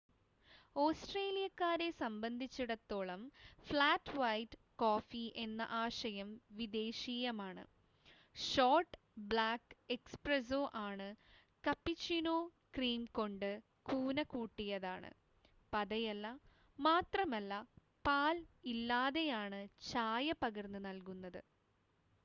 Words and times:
ഓസ്‌ട്രേലിയക്കാരെ 0.75 1.87
സംബന്ധിച്ചിടത്തോളം 1.97 3.21
'flat 3.65 4.15
white' 4.15 4.59
coffee 4.75 5.21
എന്ന 5.37 5.67
ആശയം 5.81 6.29
വിദേശീയമാണ്. 6.59 7.63
ഷോർട്ട് 8.35 8.97
ബ്ലാക്ക് 9.27 9.77
'എസ്പ്രസ്സോ' 9.89 10.63
ആണ് 10.85 11.09
കപ്പുച്ചിനോ 11.63 12.35
ക്രീം 12.73 13.03
കൊണ്ട് 13.13 13.49
കൂന 13.85 14.23
കൂട്ടിയതാണ് 14.33 15.11
പതയല്ല 15.73 16.25
മാത്രമല്ല 16.79 17.53
പാൽ 18.05 18.39
ഇല്ലാതെയാണ് 18.73 19.61
ചായ 19.91 20.33
പകർന്ന് 20.41 20.81
നൽകുന്നത് 20.87 21.41